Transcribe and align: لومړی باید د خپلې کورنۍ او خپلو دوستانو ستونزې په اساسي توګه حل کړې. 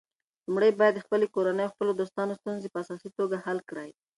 لومړی 0.47 0.71
باید 0.79 0.93
د 0.95 1.03
خپلې 1.05 1.27
کورنۍ 1.35 1.63
او 1.65 1.73
خپلو 1.73 1.91
دوستانو 1.99 2.39
ستونزې 2.41 2.67
په 2.71 2.79
اساسي 2.83 3.09
توګه 3.17 3.37
حل 3.45 3.59
کړې. 3.69 3.89